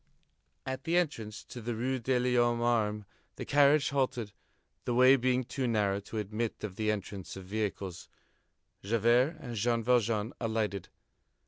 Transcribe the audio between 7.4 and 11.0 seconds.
vehicles. Javert and Jean Valjean alighted.